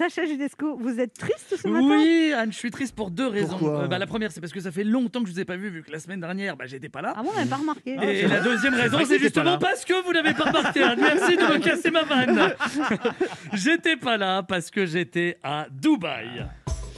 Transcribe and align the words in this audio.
Sacha 0.00 0.24
Judesco, 0.24 0.78
vous 0.78 0.98
êtes 0.98 1.12
triste 1.12 1.56
ce 1.62 1.68
matin? 1.68 1.86
Oui, 1.86 2.32
Anne, 2.34 2.50
je 2.50 2.56
suis 2.56 2.70
triste 2.70 2.94
pour 2.94 3.10
deux 3.10 3.26
raisons. 3.26 3.58
Pourquoi? 3.58 3.82
Euh, 3.82 3.86
bah, 3.86 3.98
la 3.98 4.06
première, 4.06 4.32
c'est 4.32 4.40
parce 4.40 4.54
que 4.54 4.60
ça 4.60 4.70
fait 4.70 4.82
longtemps 4.82 5.20
que 5.20 5.28
je 5.28 5.34
vous 5.34 5.40
ai 5.40 5.44
pas 5.44 5.58
vu, 5.58 5.68
vu 5.68 5.82
que 5.82 5.92
la 5.92 5.98
semaine 5.98 6.20
dernière, 6.20 6.56
bah, 6.56 6.64
j'étais 6.66 6.88
pas 6.88 7.02
là. 7.02 7.12
Ah 7.14 7.22
bon, 7.22 7.28
on 7.30 7.36
n'avait 7.36 7.50
pas 7.50 7.56
remarqué. 7.56 7.98
Et 8.00 8.26
la 8.26 8.40
deuxième 8.40 8.72
raison, 8.72 9.00
c'est 9.06 9.18
justement 9.18 9.58
parce 9.58 9.84
que 9.84 10.02
vous 10.02 10.14
n'avez 10.14 10.32
pas 10.32 10.44
remarqué. 10.44 10.82
Anne. 10.82 11.00
Merci 11.02 11.36
de 11.36 11.42
me 11.42 11.58
casser 11.58 11.90
ma 11.90 12.04
vanne. 12.04 12.54
j'étais 13.52 13.96
pas 13.96 14.16
là 14.16 14.42
parce 14.42 14.70
que 14.70 14.86
j'étais 14.86 15.36
à 15.42 15.66
Dubaï. 15.70 16.46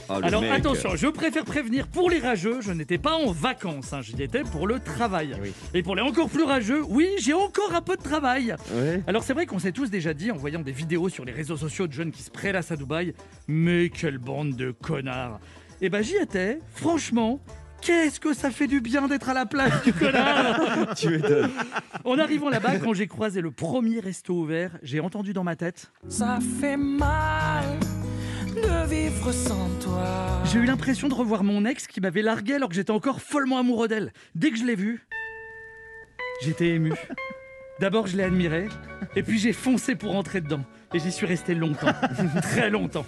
Ah, 0.09 0.19
Alors 0.21 0.41
mec. 0.41 0.51
attention, 0.51 0.95
je 0.95 1.07
préfère 1.07 1.45
prévenir 1.45 1.87
pour 1.87 2.09
les 2.09 2.19
rageux, 2.19 2.59
je 2.61 2.71
n'étais 2.71 2.97
pas 2.97 3.13
en 3.13 3.31
vacances, 3.31 3.93
hein, 3.93 4.01
j'y 4.01 4.21
étais 4.21 4.43
pour 4.43 4.67
le 4.67 4.79
travail. 4.79 5.35
Oui. 5.41 5.53
Et 5.73 5.81
pour 5.81 5.95
les 5.95 6.01
encore 6.01 6.29
plus 6.29 6.43
rageux, 6.43 6.81
oui, 6.87 7.07
j'ai 7.19 7.33
encore 7.33 7.73
un 7.73 7.81
peu 7.81 7.95
de 7.95 8.01
travail. 8.01 8.55
Alors 9.07 9.23
c'est 9.23 9.33
vrai 9.33 9.45
qu'on 9.45 9.59
s'est 9.59 9.71
tous 9.71 9.89
déjà 9.89 10.13
dit 10.13 10.31
en 10.31 10.35
voyant 10.35 10.61
des 10.61 10.71
vidéos 10.71 11.09
sur 11.09 11.25
les 11.25 11.31
réseaux 11.31 11.57
sociaux 11.57 11.87
de 11.87 11.93
jeunes 11.93 12.11
qui 12.11 12.21
se 12.23 12.31
prélassent 12.31 12.71
à 12.71 12.75
Dubaï, 12.75 13.13
mais 13.47 13.89
quelle 13.89 14.17
bande 14.17 14.55
de 14.55 14.71
connards. 14.71 15.39
Et 15.81 15.89
ben 15.89 16.01
j'y 16.01 16.15
étais, 16.15 16.59
franchement. 16.73 17.39
Qu'est-ce 17.81 18.21
que 18.21 18.33
ça 18.33 18.49
fait 18.49 18.67
du 18.67 18.79
bien 18.79 19.09
d'être 19.09 19.27
à 19.27 19.33
la 19.33 19.45
place 19.45 19.83
du 19.83 19.91
connard 19.91 20.93
Tu 20.95 21.09
m'étonnes. 21.09 21.51
En 22.05 22.17
arrivant 22.17 22.49
là-bas, 22.49 22.77
quand 22.77 22.93
j'ai 22.93 23.07
croisé 23.07 23.41
le 23.41 23.51
premier 23.51 23.99
resto 23.99 24.33
ouvert, 24.33 24.71
j'ai 24.83 25.01
entendu 25.01 25.33
dans 25.33 25.43
ma 25.43 25.57
tête 25.57 25.91
Ça 26.07 26.39
fait 26.61 26.77
mal 26.77 27.65
de 28.53 28.87
vivre 28.87 29.31
sans 29.31 29.69
toi. 29.81 30.41
J'ai 30.45 30.59
eu 30.59 30.65
l'impression 30.65 31.07
de 31.07 31.13
revoir 31.13 31.43
mon 31.43 31.65
ex 31.65 31.87
qui 31.87 32.01
m'avait 32.01 32.21
largué 32.21 32.55
alors 32.55 32.69
que 32.69 32.75
j'étais 32.75 32.91
encore 32.91 33.21
follement 33.21 33.57
amoureux 33.57 33.87
d'elle. 33.87 34.13
Dès 34.35 34.51
que 34.51 34.57
je 34.57 34.63
l'ai 34.63 34.75
vue, 34.75 35.05
j'étais 36.43 36.69
ému. 36.69 36.93
D'abord, 37.79 38.07
je 38.07 38.15
l'ai 38.15 38.23
admirée, 38.23 38.67
et 39.15 39.23
puis 39.23 39.39
j'ai 39.39 39.51
foncé 39.51 39.95
pour 39.95 40.15
entrer 40.15 40.41
dedans. 40.41 40.61
Et 40.93 40.99
j'y 40.99 41.11
suis 41.11 41.25
resté 41.25 41.55
longtemps, 41.55 41.91
très 42.43 42.69
longtemps. 42.69 43.05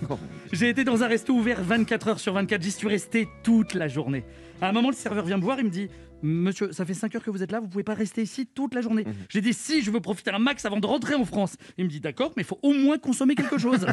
J'ai 0.52 0.70
été 0.70 0.84
dans 0.84 1.04
un 1.04 1.08
resto 1.08 1.34
ouvert 1.34 1.62
24 1.62 2.08
heures 2.08 2.20
sur 2.20 2.34
24, 2.34 2.64
j'y 2.64 2.72
suis 2.72 2.88
resté 2.88 3.28
toute 3.44 3.76
la 3.76 3.88
journée. 3.88 4.24
À 4.62 4.70
un 4.70 4.72
moment, 4.72 4.90
le 4.90 4.96
serveur 4.96 5.26
vient 5.26 5.38
me 5.38 5.44
voir, 5.44 5.60
il 5.60 5.66
me 5.66 5.70
dit 5.70 5.90
Monsieur, 6.24 6.72
ça 6.72 6.86
fait 6.86 6.94
5 6.96 7.14
heures 7.16 7.24
que 7.24 7.30
vous 7.30 7.44
êtes 7.44 7.52
là, 7.52 7.60
vous 7.60 7.68
pouvez 7.68 7.84
pas 7.84 7.94
rester 7.94 8.22
ici 8.24 8.48
toute 8.48 8.74
la 8.74 8.82
journée. 8.82 9.04
J'ai 9.30 9.42
dit 9.42 9.54
Si, 9.54 9.82
je 9.84 9.92
veux 9.92 10.00
profiter 10.00 10.32
un 10.32 10.40
max 10.40 10.66
avant 10.66 10.80
de 10.80 10.88
rentrer 10.88 11.14
en 11.14 11.26
France. 11.26 11.56
Il 11.78 11.86
me 11.86 11.90
dit 11.90 12.00
D'accord, 12.00 12.32
mais 12.36 12.42
il 12.42 12.46
faut 12.46 12.58
au 12.64 12.74
moins 12.74 12.98
consommer 12.98 13.36
quelque 13.36 13.58
chose. 13.58 13.86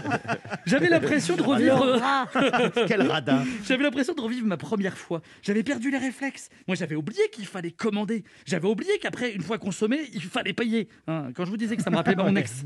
J'avais 0.66 0.88
l'impression 0.88 1.36
de 1.36 1.42
revivre. 1.42 1.98
Ah, 2.02 2.26
Quel 2.86 3.02
radin. 3.02 3.44
J'avais 3.64 3.82
l'impression 3.82 4.14
de 4.14 4.20
revivre 4.20 4.46
ma 4.46 4.56
première 4.56 4.96
fois. 4.96 5.20
J'avais 5.42 5.62
perdu 5.62 5.90
les 5.90 5.98
réflexes. 5.98 6.48
Moi, 6.66 6.74
j'avais 6.76 6.94
oublié 6.96 7.20
qu'il 7.32 7.46
fallait 7.46 7.72
commander. 7.72 8.24
J'avais 8.46 8.68
oublié 8.68 8.98
qu'après, 9.00 9.32
une 9.34 9.42
fois 9.42 9.58
consommé, 9.58 9.98
il 10.14 10.22
fallait 10.22 10.52
payer. 10.54 10.88
Hein, 11.06 11.32
quand 11.34 11.44
je 11.44 11.50
vous 11.50 11.56
disais 11.58 11.76
que 11.76 11.82
ça 11.82 11.90
me 11.90 11.96
rappelait 11.96 12.16
mon 12.16 12.34
ex. 12.36 12.64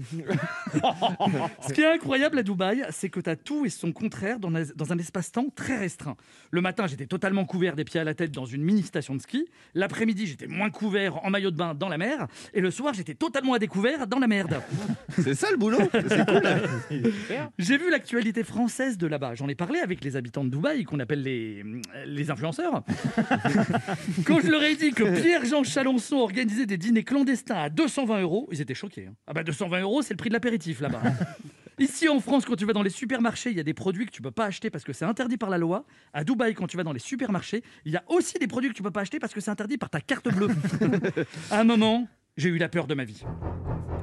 Ce 1.67 1.73
qui 1.73 1.81
est 1.81 1.93
incroyable 1.93 2.39
à 2.39 2.43
Dubaï, 2.43 2.85
c'est 2.91 3.09
que 3.09 3.21
tu 3.21 3.31
as 3.31 3.37
tout 3.37 3.65
et 3.65 3.71
son 3.71 3.91
contraire 3.91 4.39
dans, 4.39 4.55
un- 4.55 4.63
dans 4.77 4.93
un 4.93 4.99
espace-temps 4.99 5.47
très 5.57 5.77
restreint. 5.77 6.17
Le 6.51 6.61
matin, 6.61 6.87
j'étais 6.87 7.07
totalement 7.07 7.45
couvert 7.45 7.75
des 7.75 7.85
pieds 7.85 8.01
à 8.01 8.05
la 8.05 8.15
tête 8.15 8.31
dans 8.31 8.45
une 8.47 8.63
mini 8.63 8.83
station 8.83 8.98
de 9.01 9.21
ski. 9.21 9.47
L'après-midi, 9.75 10.27
j'étais 10.27 10.47
moins 10.47 10.71
couvert 10.71 11.25
en 11.25 11.31
maillot 11.31 11.51
de 11.51 11.57
bain 11.57 11.75
dans 11.75 11.89
la 11.89 11.99
mer. 11.99 12.27
Et 12.55 12.61
le 12.61 12.71
soir, 12.71 12.95
j'étais 12.95 13.15
totalement 13.15 13.55
à 13.55 13.59
découvert 13.59 14.07
dans 14.07 14.19
la 14.19 14.27
merde. 14.27 14.61
C'est 15.23 15.35
ça 15.35 15.51
le 15.51 15.57
boulot. 15.57 15.79
C'est 15.93 16.27
cool. 16.27 16.43
J'ai 17.59 17.79
vu 17.79 17.91
l'actualité 17.91 18.45
française 18.45 18.99
de 18.99 19.07
là-bas. 19.07 19.35
J'en 19.35 19.49
ai 19.49 19.55
parlé 19.55 19.81
avec 19.81 20.03
les 20.05 20.17
habitants 20.17 20.45
de 20.45 20.51
Dubaï, 20.51 20.85
qu'on 20.85 21.01
appelle 21.01 21.23
les, 21.23 21.65
les 22.07 22.31
influenceurs. 22.31 22.83
Quand 24.25 24.41
je 24.41 24.51
leur 24.51 24.63
ai 24.63 24.75
dit 24.77 24.91
que 24.93 25.05
Pierre-Jean 25.21 25.63
Chalençon 25.65 26.17
organisait 26.17 26.67
des 26.67 26.77
dîners 26.79 27.05
clandestins 27.05 27.57
à 27.57 27.69
220 27.71 28.21
euros, 28.23 28.49
ils 28.53 28.61
étaient 28.61 28.75
choqués. 28.75 29.07
hein. 29.09 29.15
Ah 29.27 29.33
bah 29.33 29.43
220 29.45 29.81
euros, 29.81 30.03
c'est 30.03 30.15
le 30.15 30.19
prix 30.19 30.29
de 30.31 30.35
l'apéritif 30.35 30.81
là-bas. 30.81 31.03
Ici 31.79 32.09
en 32.09 32.19
France, 32.19 32.45
quand 32.45 32.57
tu 32.57 32.65
vas 32.65 32.73
dans 32.73 32.83
les 32.83 32.91
supermarchés, 32.91 33.51
il 33.51 33.57
y 33.57 33.61
a 33.61 33.65
des 33.65 33.75
produits 33.75 34.05
que 34.07 34.11
tu 34.11 34.21
peux 34.21 34.33
pas 34.33 34.47
acheter 34.47 34.69
parce 34.69 34.83
que 34.83 34.93
c'est 34.93 35.05
interdit 35.05 35.37
par 35.37 35.49
la 35.49 35.59
loi. 35.59 35.85
À 36.13 36.25
Dubaï, 36.25 36.55
quand 36.55 36.67
tu 36.67 36.77
vas 36.77 36.83
dans 36.83 36.93
les 36.93 36.99
supermarchés, 36.99 37.63
il 37.85 37.93
y 37.93 37.97
a 37.97 38.03
aussi 38.09 38.39
des 38.39 38.49
produits 38.49 38.71
que 38.71 38.75
tu 38.75 38.83
peux 38.83 38.91
pas 38.91 39.03
acheter 39.03 39.21
parce 39.21 39.33
que 39.33 39.41
c'est 39.41 39.51
interdit 39.51 39.79
par 39.79 39.89
ta 39.89 40.01
carte 40.01 40.29
bleue. 40.29 40.49
à 41.53 41.61
un 41.61 41.65
moment, 41.65 42.09
j'ai 42.37 42.49
eu 42.49 42.59
la 42.59 42.69
peur 42.69 42.89
de 42.89 42.95
ma 42.95 43.05
vie. 43.05 43.23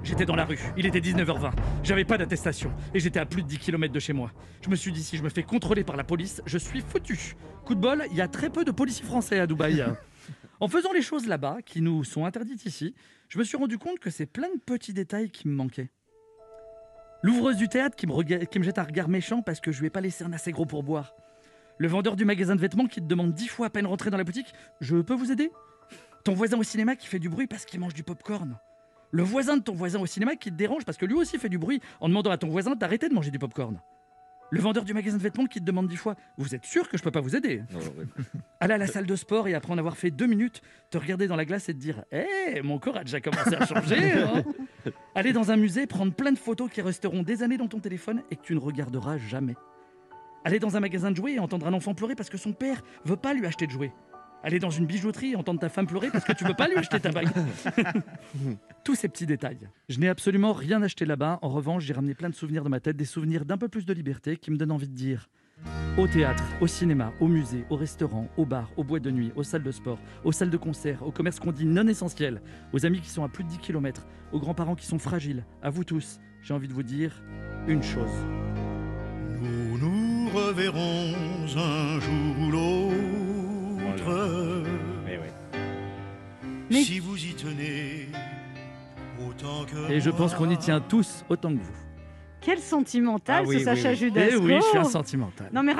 J'étais 0.03 0.25
dans 0.25 0.35
la 0.35 0.45
rue, 0.45 0.59
il 0.77 0.85
était 0.85 0.99
19h20, 0.99 1.51
j'avais 1.83 2.05
pas 2.05 2.17
d'attestation 2.17 2.71
et 2.93 2.99
j'étais 2.99 3.19
à 3.19 3.25
plus 3.25 3.41
de 3.41 3.47
10 3.47 3.57
km 3.57 3.91
de 3.91 3.99
chez 3.99 4.13
moi. 4.13 4.31
Je 4.61 4.69
me 4.69 4.75
suis 4.75 4.91
dit, 4.91 5.03
si 5.03 5.17
je 5.17 5.23
me 5.23 5.29
fais 5.29 5.43
contrôler 5.43 5.83
par 5.83 5.97
la 5.97 6.03
police, 6.03 6.41
je 6.45 6.57
suis 6.59 6.81
foutu. 6.81 7.35
Coup 7.65 7.75
de 7.75 7.81
bol, 7.81 8.05
il 8.11 8.15
y 8.15 8.21
a 8.21 8.27
très 8.27 8.51
peu 8.51 8.63
de 8.63 8.71
policiers 8.71 9.05
français 9.05 9.39
à 9.39 9.47
Dubaï. 9.47 9.83
en 10.59 10.67
faisant 10.67 10.93
les 10.93 11.01
choses 11.01 11.27
là-bas, 11.27 11.57
qui 11.65 11.81
nous 11.81 12.03
sont 12.03 12.23
interdites 12.23 12.65
ici, 12.65 12.93
je 13.29 13.39
me 13.39 13.43
suis 13.43 13.57
rendu 13.57 13.77
compte 13.79 13.99
que 13.99 14.11
c'est 14.11 14.27
plein 14.27 14.49
de 14.53 14.59
petits 14.59 14.93
détails 14.93 15.31
qui 15.31 15.47
me 15.47 15.55
manquaient. 15.55 15.89
L'ouvreuse 17.21 17.57
du 17.57 17.67
théâtre 17.67 17.95
qui 17.95 18.07
me, 18.07 18.63
jette 18.63 18.77
un 18.77 18.83
regard 18.83 19.09
méchant 19.09 19.41
parce 19.41 19.59
que 19.59 19.71
je 19.71 19.79
lui 19.79 19.87
ai 19.87 19.89
pas 19.89 20.01
laissé 20.01 20.23
un 20.23 20.33
assez 20.33 20.51
gros 20.51 20.65
pourboire. 20.65 21.15
Le 21.77 21.87
vendeur 21.87 22.15
du 22.15 22.23
magasin 22.23 22.55
de 22.55 22.61
vêtements 22.61 22.85
qui 22.85 23.01
te 23.01 23.05
demande 23.05 23.33
dix 23.33 23.47
fois 23.47 23.67
à 23.67 23.69
peine 23.69 23.87
rentrer 23.87 24.09
dans 24.09 24.17
la 24.17 24.23
boutique 24.23 24.53
Je 24.79 24.97
peux 24.97 25.15
vous 25.15 25.31
aider? 25.31 25.51
Ton 26.23 26.33
voisin 26.33 26.57
au 26.57 26.63
cinéma 26.63 26.95
qui 26.95 27.07
fait 27.07 27.19
du 27.19 27.29
bruit 27.29 27.47
parce 27.47 27.65
qu'il 27.65 27.79
mange 27.79 27.93
du 27.93 28.03
popcorn. 28.03 28.57
Le 29.11 29.23
voisin 29.23 29.57
de 29.57 29.63
ton 29.63 29.73
voisin 29.73 29.99
au 29.99 30.05
cinéma 30.05 30.35
qui 30.35 30.49
te 30.49 30.55
dérange 30.55 30.85
parce 30.85 30.97
que 30.97 31.05
lui 31.05 31.15
aussi 31.15 31.37
fait 31.37 31.49
du 31.49 31.57
bruit 31.57 31.81
en 31.99 32.09
demandant 32.09 32.31
à 32.31 32.37
ton 32.37 32.49
voisin 32.49 32.75
d'arrêter 32.75 33.09
de 33.09 33.13
manger 33.13 33.31
du 33.31 33.39
popcorn. 33.39 33.79
Le 34.51 34.61
vendeur 34.61 34.83
du 34.83 34.93
magasin 34.93 35.17
de 35.17 35.21
vêtements 35.21 35.45
qui 35.45 35.59
te 35.59 35.65
demande 35.65 35.87
dix 35.87 35.97
fois 35.97 36.15
Vous 36.37 36.53
êtes 36.53 36.65
sûr 36.65 36.87
que 36.87 36.97
je 36.97 37.03
peux 37.03 37.11
pas 37.11 37.21
vous 37.21 37.35
aider? 37.35 37.63
Aller 38.59 38.73
à 38.75 38.77
la 38.77 38.87
salle 38.87 39.05
de 39.05 39.15
sport 39.15 39.47
et 39.47 39.53
après 39.53 39.73
en 39.73 39.77
avoir 39.77 39.97
fait 39.97 40.11
deux 40.11 40.27
minutes, 40.27 40.61
te 40.91 40.97
regarder 40.97 41.27
dans 41.27 41.35
la 41.35 41.45
glace 41.45 41.67
et 41.69 41.73
te 41.73 41.79
dire 41.79 42.03
Hé, 42.11 42.61
mon 42.63 42.77
corps 42.77 42.97
a 42.97 43.03
déjà 43.03 43.19
commencé 43.19 43.55
à 43.55 43.65
changer. 43.65 44.11
hein. 44.13 44.43
Aller 45.15 45.33
dans 45.33 45.51
un 45.51 45.57
musée, 45.57 45.87
prendre 45.87 46.13
plein 46.13 46.31
de 46.31 46.37
photos 46.37 46.69
qui 46.69 46.81
resteront 46.81 47.23
des 47.23 47.43
années 47.43 47.57
dans 47.57 47.67
ton 47.67 47.79
téléphone 47.79 48.21
et 48.31 48.35
que 48.35 48.43
tu 48.43 48.53
ne 48.53 48.59
regarderas 48.59 49.17
jamais. 49.17 49.55
Aller 50.43 50.59
dans 50.59 50.77
un 50.77 50.79
magasin 50.79 51.09
de 51.09 51.15
jouets 51.15 51.33
et 51.33 51.39
entendre 51.39 51.65
un 51.65 51.73
enfant 51.73 51.95
pleurer 51.95 52.13
parce 52.13 52.29
que 52.29 52.37
son 52.37 52.53
père 52.53 52.83
veut 53.03 53.17
pas 53.17 53.33
lui 53.33 53.47
acheter 53.47 53.65
de 53.65 53.71
jouets. 53.71 53.91
Aller 54.45 54.59
dans 54.59 54.69
une 54.69 54.85
bijouterie 54.85 55.31
et 55.31 55.35
entendre 55.35 55.59
ta 55.59 55.69
femme 55.69 55.87
pleurer 55.87 56.09
parce 56.11 56.23
que 56.23 56.31
tu 56.31 56.43
veux 56.43 56.53
pas 56.53 56.67
lui 56.67 56.77
acheter 56.77 56.99
ta 56.99 57.11
bague. 57.11 57.29
Tous 58.83 58.93
ces 58.93 59.07
petits 59.07 59.25
détails. 59.25 59.57
Je 59.89 59.99
n'ai 59.99 60.07
absolument 60.07 60.53
rien 60.53 60.83
acheté 60.83 61.03
là-bas. 61.03 61.39
En 61.41 61.49
revanche, 61.49 61.83
j'ai 61.83 61.93
ramené 61.93 62.13
plein 62.13 62.29
de 62.29 62.35
souvenirs 62.35 62.63
dans 62.63 62.69
ma 62.69 62.79
tête, 62.79 62.95
des 62.95 63.05
souvenirs 63.05 63.43
d'un 63.43 63.57
peu 63.57 63.69
plus 63.69 63.87
de 63.87 63.93
liberté 63.93 64.37
qui 64.37 64.51
me 64.51 64.57
donnent 64.57 64.71
envie 64.71 64.87
de 64.87 64.93
dire 64.93 65.29
au 65.97 66.05
théâtre, 66.05 66.43
au 66.61 66.67
cinéma, 66.67 67.11
au 67.19 67.27
musée, 67.27 67.65
au 67.71 67.75
restaurant, 67.75 68.27
au 68.37 68.45
bar, 68.45 68.69
aux 68.77 68.83
boîtes 68.83 69.01
de 69.01 69.09
nuit, 69.09 69.31
aux 69.35 69.43
salles 69.43 69.63
de 69.63 69.71
sport, 69.71 69.97
aux 70.23 70.31
salles 70.31 70.51
de 70.51 70.57
concert, 70.57 71.01
aux 71.01 71.11
commerces 71.11 71.39
qu'on 71.39 71.51
dit 71.51 71.65
non 71.65 71.87
essentiels, 71.87 72.41
aux 72.71 72.85
amis 72.85 73.01
qui 73.01 73.09
sont 73.09 73.23
à 73.23 73.29
plus 73.29 73.45
de 73.45 73.49
10 73.49 73.57
km, 73.59 74.05
aux 74.31 74.39
grands-parents 74.39 74.75
qui 74.75 74.85
sont 74.85 74.99
fragiles, 74.99 75.43
à 75.63 75.71
vous 75.71 75.85
tous, 75.85 76.19
j'ai 76.43 76.53
envie 76.53 76.67
de 76.67 76.73
vous 76.73 76.83
dire 76.83 77.23
une 77.67 77.81
chose. 77.81 78.11
Nous 79.41 79.77
nous 79.77 80.29
reverrons 80.29 81.13
un 81.57 81.84
Mais- 86.75 86.83
Si 86.83 86.99
vous 86.99 87.17
y 87.17 87.33
tenez 87.33 88.07
autant 89.27 89.63
que 89.65 89.91
Et 89.91 90.01
je 90.01 90.09
pense 90.09 90.33
qu'on 90.33 90.49
y 90.49 90.57
tient 90.57 90.81
tous 90.81 91.23
autant 91.29 91.49
que 91.53 91.59
vous. 91.61 91.71
quel 92.41 92.59
sentimental 92.59 93.43
Ah 93.45 93.47
oui, 93.47 93.59
ce 93.59 93.63
Sacha 93.65 93.81
oui, 93.89 93.93
oui. 93.93 93.95
Judasco 93.97 94.31
Eh 94.33 94.37
oui, 94.45 94.55
je 94.61 94.65
suis 94.67 94.77
un 94.77 94.83
sentimental. 94.83 95.49
Non 95.53 95.63
mais 95.63 95.73